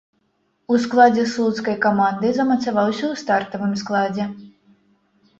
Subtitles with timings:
[0.75, 4.25] У складзе слуцкай каманды замацаваўся ў стартавым складзе.